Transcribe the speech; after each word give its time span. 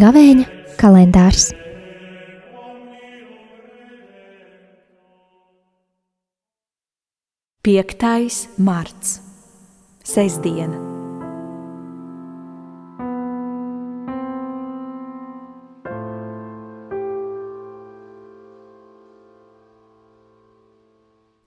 Gavēņa 0.00 0.46
kalendārs. 0.80 1.50
Piektais 7.60 8.46
marts, 8.56 9.18
sestdiena. 10.06 10.89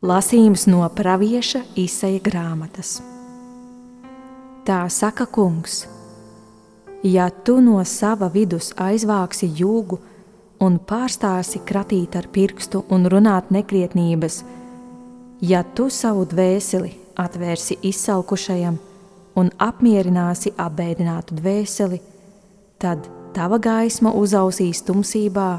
Lasījums 0.03 0.65
no 0.67 0.83
pravieša 0.91 1.61
Isaija 1.79 2.19
grāmatas. 2.19 2.97
Tā 4.67 4.81
saka 4.91 5.23
kungs: 5.23 5.85
Ja 7.07 7.29
tu 7.31 7.61
no 7.63 7.77
sava 7.87 8.27
vidus 8.33 8.73
aizvāksi 8.75 9.47
jūgu 9.47 10.01
un 10.59 10.75
pārstāsi 10.89 11.61
kratīt 11.63 12.17
ar 12.19 12.27
pirkstu 12.35 12.81
un 12.91 13.07
runāt 13.13 13.47
nekrietnības, 13.55 14.41
ja 15.39 15.63
tu 15.63 15.87
savu 15.87 16.27
dvēseli 16.27 16.91
atvērsi 17.15 17.79
izsalkušajam 17.87 18.81
un 19.39 19.53
apmierināsi 19.55 20.51
apbēdinātu 20.59 21.39
dvēseli, 21.39 22.01
tad 22.75 23.07
tava 23.31 23.55
gaisma 23.55 24.11
uzausīs 24.11 24.83
tumsībā, 24.83 25.49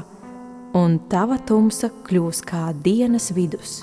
un 0.77 1.01
tava 1.09 1.41
tumsa 1.41 1.89
kļūs 2.05 2.45
kā 2.45 2.67
dienas 2.85 3.33
vidus 3.33 3.81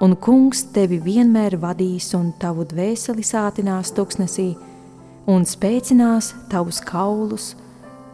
un 0.00 0.16
kungs 0.20 0.66
tevi 0.74 0.98
vienmēr 1.00 1.56
vadīs 1.60 2.10
un 2.16 2.32
tavu 2.40 2.66
dvēseli 2.68 3.24
sātinās 3.24 3.94
tuksnesī 3.96 4.50
un 5.30 5.46
spēcinās 5.48 6.32
tavus 6.50 6.82
kaulus, 6.84 7.54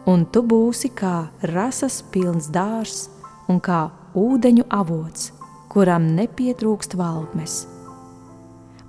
un 0.09 0.25
tu 0.25 0.43
būsi 0.43 0.91
kā 0.95 1.27
rasas 1.53 2.01
pilns 2.13 2.49
dārs 2.53 3.07
un 3.51 3.59
kā 3.59 3.89
ūdeņu 4.15 4.65
avots, 4.71 5.31
kuram 5.69 6.13
nepietrūkst 6.15 6.95
valgmes. 6.97 7.63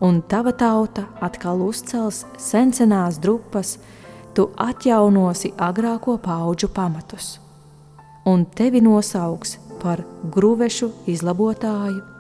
Un 0.04 0.20
tava 0.28 0.52
tauta 0.52 1.06
atkal 1.24 1.62
uzcels 1.64 2.24
sensenās 2.38 3.18
drupas, 3.22 3.78
tu 4.34 4.48
atjaunosi 4.58 5.52
agrāko 5.62 6.16
pauģu 6.22 6.68
pamatus, 6.74 7.38
un 8.26 8.44
tevi 8.44 8.82
nosauks 8.82 9.58
par 9.82 10.02
gruvešu 10.34 10.90
izlabotāju, 11.10 12.13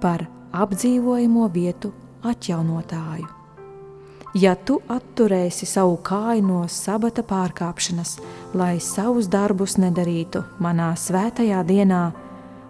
par 0.00 0.26
apdzīvojamo 0.52 1.48
vietu 1.52 1.92
atjaunotāju. 2.26 3.28
Ja 4.34 4.54
tu 4.54 4.76
atturēsi 4.86 5.66
savu 5.66 5.96
kāju 6.06 6.44
no 6.46 6.58
sabata 6.70 7.24
pārkāpšanas, 7.26 8.18
lai 8.54 8.76
savus 8.78 9.26
darbus 9.26 9.74
nedarītu 9.82 10.44
manā 10.62 10.92
svētajā 10.94 11.64
dienā, 11.66 12.02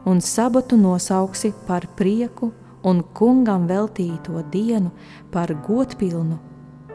un 0.09 0.23
sabatu 0.25 0.79
nosauksi 0.81 1.53
par 1.67 1.85
prieku 1.97 2.53
un 2.83 3.03
kungam 3.13 3.67
veltīto 3.69 4.41
dienu 4.53 4.91
par 5.33 5.53
godpilnu, 5.67 6.39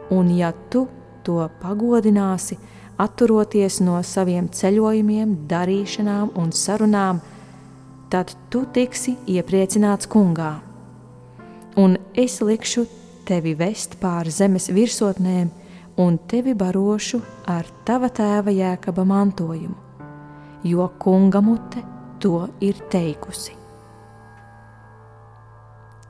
un 0.09 0.33
ja 0.33 0.51
tu 0.69 0.87
to 1.23 1.45
pagodināsi, 1.61 2.57
atturoties 2.97 3.81
no 3.85 3.99
saviem 4.03 4.49
ceļojumiem, 4.49 5.37
darīšanām 5.49 6.33
un 6.41 6.51
sarunām, 6.55 7.21
tad 8.15 8.31
tu 8.47 8.61
tiksi 8.71 9.17
iepriecināts 9.27 10.07
kungā. 10.07 10.53
Un 11.75 11.97
es 12.15 12.37
likšu 12.39 12.85
tevi 13.27 13.51
vest 13.59 13.97
pāri 13.99 14.31
zemes 14.31 14.69
virsotnēm, 14.71 15.49
un 15.99 16.15
tevi 16.31 16.53
barošu 16.55 17.19
ar 17.51 17.67
tava 17.87 18.07
tēva 18.07 18.53
jēkaba 18.55 19.03
mantojumu, 19.09 19.75
jo 20.63 20.87
kunga 20.99 21.43
mute 21.43 21.83
to 22.23 22.45
ir 22.63 22.79
teikusi. 22.93 23.57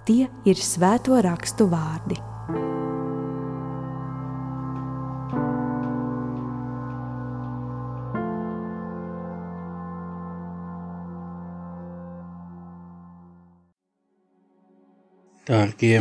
Tie 0.06 0.30
ir 0.46 0.62
svēto 0.62 1.18
rakstu 1.26 1.66
vārdi. 1.74 2.22
Dārgie 15.46 16.00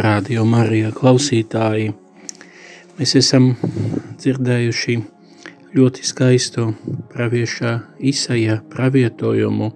radio 0.00 0.46
Marija 0.48 0.88
klausītāji, 0.96 1.90
mēs 2.96 3.10
esam 3.18 3.50
dzirdējuši 4.16 4.94
ļoti 5.76 6.06
skaistu 6.08 6.62
praviešā 7.10 7.74
Isaija 8.10 8.54
pravietojumu, 8.72 9.68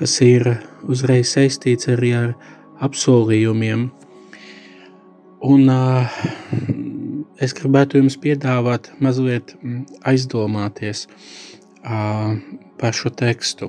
kas 0.00 0.14
ir 0.24 0.48
uzreiz 0.88 1.34
saistīts 1.34 1.90
arī 1.92 2.14
ar 2.16 2.32
apsolījumiem. 2.88 3.82
Un 5.44 5.68
uh, 5.68 6.16
es 7.44 7.52
gribētu 7.60 8.00
jums 8.00 8.16
piedāvāt 8.24 8.88
mazliet 9.04 9.52
aizdomāties 10.08 11.04
uh, 11.12 12.40
par 12.80 12.96
šo 12.96 13.12
tekstu. 13.12 13.68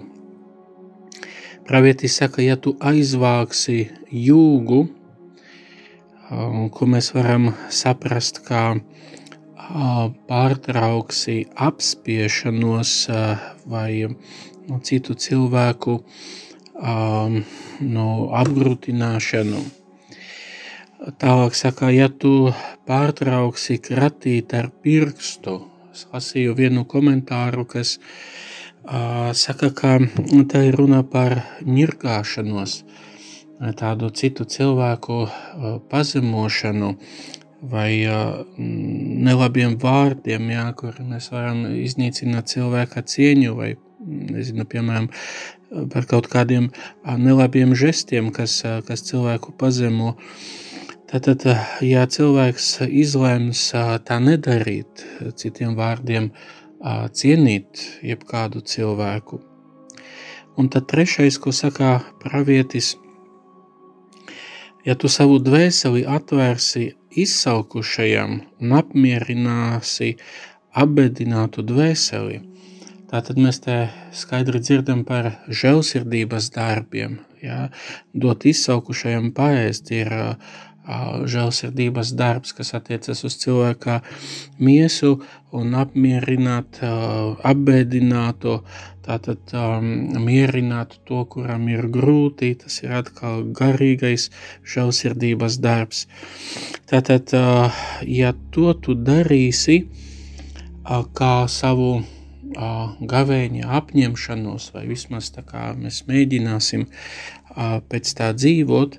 Pravietis 1.69 2.15
saka, 2.17 2.41
ja 2.41 2.55
tu 2.57 2.71
aizvāksi 2.81 3.91
jūgu, 4.09 4.77
ko 6.73 6.87
mēs 6.89 7.11
varam 7.13 7.51
saprast 7.69 8.39
kā 8.47 8.63
pārtrauksi 10.31 11.35
apspiešanos 11.67 12.93
vai 13.69 13.91
no 14.09 14.79
citu 14.89 15.13
cilvēku 15.13 15.99
no 17.93 18.07
apgrūtināšanu. 18.41 19.61
Tālāk 21.21 21.61
saka, 21.61 21.93
ja 21.93 22.09
tu 22.09 22.33
pārtrauksi 22.89 23.77
kratīt 23.77 24.57
ar 24.57 24.73
pirkstu, 24.73 25.59
es 25.93 26.07
lasīju 26.09 26.57
vienu 26.57 26.87
komentāru, 26.89 27.69
kas 27.69 27.99
uh, 28.01 28.48
saka, 29.33 29.69
ka 29.75 29.97
tā 30.49 30.63
ir 30.69 30.77
runa 30.79 31.03
par 31.03 31.43
ņirgāšanos, 31.65 32.83
tādu 33.75 34.09
citu 34.15 34.45
cilvēku 34.45 35.27
pazemošanu 35.91 36.95
vai 37.61 38.07
nelabiem 38.57 39.75
vārdiem, 39.77 40.49
jā, 40.49 40.73
kur 40.79 40.95
mēs 41.03 41.31
varam 41.31 41.65
iznīcināt 41.67 42.47
cilvēka 42.47 43.03
cieņu 43.03 43.55
vai, 43.57 43.75
nezinu, 43.99 44.63
piemēram, 44.63 45.09
par 45.91 46.07
kaut 46.07 46.29
kādiem 46.31 46.71
nelabiem 47.03 47.75
žestiem, 47.75 48.31
kas, 48.31 48.63
kas 48.87 49.03
cilvēku 49.03 49.51
pazemo. 49.59 50.15
Tātad, 51.09 51.43
ja 51.81 52.05
cilvēks 52.05 52.85
izlēms 52.85 53.63
tā 54.05 54.19
nedarīt, 54.21 55.03
citiem 55.41 55.73
vārdiem, 55.75 56.29
uh, 56.29 56.58
cienīt 57.13 57.83
jebkādu 58.03 58.61
cilvēku. 58.61 59.41
Un 60.59 60.67
tad 60.71 60.89
trešais, 60.91 61.37
ko 61.39 61.51
saka 61.55 61.99
pravietis, 62.19 62.97
ja 64.85 64.95
tu 64.95 65.07
savu 65.11 65.39
dvēseli 65.39 66.05
atvērsi 66.07 66.89
izsalkušajam 67.23 68.39
un 68.61 68.75
apmierināsi 68.75 70.15
apbedinātu 70.75 71.63
dvēseli, 71.65 72.41
tātad 73.09 73.39
mēs 73.41 73.63
te 73.63 73.77
skaidri 74.15 74.61
dzirdam 74.61 75.05
par 75.07 75.31
žēlsirdības 75.47 76.51
darbiem. 76.55 77.19
Ja? 77.41 77.69
Dot 78.13 78.45
izsalkušajam 78.45 79.31
paēst 79.37 79.91
ir 79.95 80.11
žēlsirdības 81.29 82.13
darbs, 82.17 82.53
kas 82.57 82.73
attiecas 82.77 83.23
uz 83.27 83.35
cilvēka 83.41 83.99
miesu 84.57 85.19
un 85.53 85.75
apmierināt, 85.77 86.81
apbēdināt 87.45 88.41
to, 88.43 88.59
tātad 89.05 89.53
mierināt 90.21 90.99
to, 91.05 91.23
kuram 91.29 91.67
ir 91.69 91.87
grūti, 91.93 92.51
tas 92.61 92.81
ir 92.83 92.93
atkal 92.99 93.43
garīgais 93.57 94.29
žēlsirdības 94.65 95.57
darbs. 95.61 96.05
Tātad, 96.89 97.33
ja 98.05 98.33
to 98.53 98.73
tu 98.77 98.97
darīsi 98.97 99.83
kā 101.17 101.35
savu 101.49 101.91
gavēņa 103.13 103.69
apņemšanos, 103.77 104.71
vai 104.73 104.87
vismaz 104.89 105.29
tā 105.33 105.45
kā 105.45 105.69
mēs 105.77 106.03
mēģināsim 106.09 106.87
pēc 107.89 108.13
tā 108.17 108.31
dzīvot, 108.33 108.97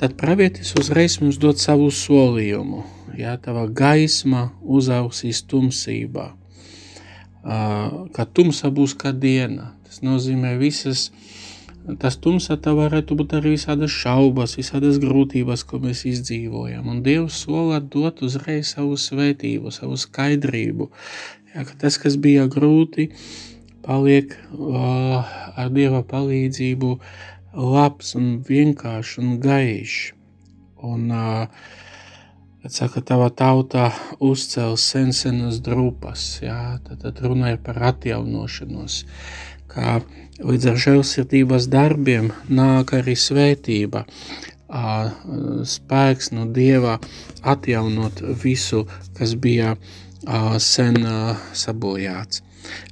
tad 0.00 0.16
pravietis 0.16 0.72
uzreiz 0.80 1.18
mums 1.20 1.36
dod 1.36 1.60
savu 1.60 1.90
solījumu. 1.92 2.86
Jā, 3.20 3.34
tava 3.42 3.66
gaisma 3.68 4.48
uzausīs 4.64 5.42
tumsībā. 5.44 6.30
ka 8.16 8.24
tumsa 8.36 8.70
būs 8.72 8.94
kā 9.00 9.12
diena. 9.16 9.74
Tas 9.84 10.00
nozīmē 10.04 10.54
visas, 10.60 11.10
tas 12.00 12.16
tumsa 12.16 12.56
tā 12.56 12.72
varētu 12.76 13.16
būt 13.16 13.32
arī 13.38 13.54
visādas 13.56 13.92
šaubas, 13.92 14.56
visādas 14.60 15.00
grūtības, 15.02 15.64
ko 15.64 15.80
mēs 15.84 16.04
izdzīvojam. 16.08 16.88
Un 16.88 17.02
Dievs 17.02 17.42
sola 17.44 17.80
dot 17.80 18.22
uzreiz 18.22 18.74
savu 18.76 18.96
svētību, 19.00 19.72
savu 19.72 19.96
skaidrību. 20.00 20.90
Ja, 21.54 21.64
ka 21.64 21.76
tas, 21.80 21.98
kas 21.98 22.16
bija 22.16 22.46
grūti, 22.46 23.10
paliek 23.84 24.36
uh, 24.52 25.24
ar 25.56 25.72
Dieva 25.74 26.04
palīdzību 26.06 26.96
labs 27.54 28.14
un 28.18 28.40
vienkāršs 28.46 29.18
un 29.22 29.36
gaišs. 29.42 30.12
Un 30.80 31.10
saka, 32.68 33.02
tava 33.04 33.28
tauta 33.36 33.90
uzcēla 34.20 34.78
sen 34.80 35.12
senas 35.16 35.60
drupas, 35.60 36.40
jā, 36.40 36.78
tad, 36.86 37.02
tad 37.02 37.20
runa 37.24 37.52
ir 37.52 37.58
par 37.64 37.80
atjaunošanos, 37.90 39.02
kā 39.68 39.98
līdz 40.40 40.70
ar 40.72 40.78
žēlsirdības 40.84 41.68
darbiem 41.72 42.30
nāk 42.48 42.94
arī 42.96 43.16
svētība, 43.18 44.06
spēks 45.68 46.30
no 46.32 46.46
Dieva 46.48 46.98
atjaunot 47.42 48.22
visu, 48.40 48.86
kas 49.18 49.34
bija 49.34 49.74
sen 50.60 50.96
sabojāts. 51.52 52.40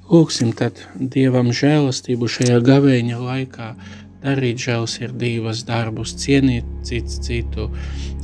Lūksim 0.09 0.53
tad 0.57 0.81
Dievam 0.97 1.53
žēlastību 1.53 2.29
šajā 2.37 2.61
gavēņa 2.65 3.19
laikā, 3.21 3.73
darīt 4.23 4.63
žēlsirdības 4.65 5.65
darbus, 5.69 6.15
cienīt 6.19 6.67
cits 6.87 7.21
citu 7.25 7.69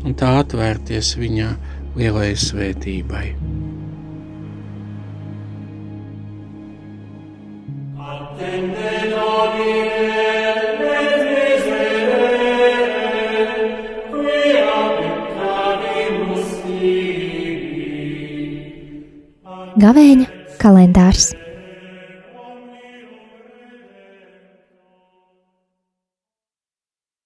un 0.05 0.17
tā 0.19 0.39
atvērties 0.43 1.15
viņa 1.21 1.55
lielai 1.99 2.33
svētībai. 2.39 3.29
Gavēņa 19.85 20.27
kalendārs 20.63 21.33